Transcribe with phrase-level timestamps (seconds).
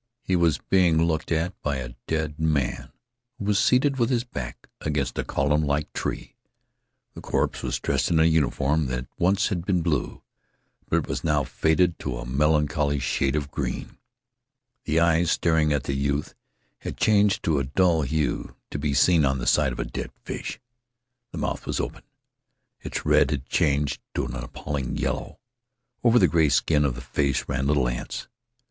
[0.23, 2.91] He was being looked at by a dead man
[3.37, 6.37] who was seated with his back against a columnlike tree.
[7.13, 10.23] The corpse was dressed in a uniform that once had been blue,
[10.89, 13.99] but was now faded to a melancholy shade of green.
[14.85, 16.33] The eyes, staring at the youth,
[16.79, 20.11] had changed to the dull hue to be seen on the side of a dead
[20.23, 20.59] fish.
[21.31, 22.01] The mouth was open.
[22.79, 25.37] Its red had changed to an appalling yellow.
[26.03, 28.27] Over the gray skin of the face ran little ants.